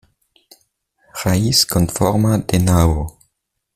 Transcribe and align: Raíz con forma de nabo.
Raíz 1.13 1.63
con 1.63 1.87
forma 1.87 2.39
de 2.39 2.57
nabo. 2.57 3.19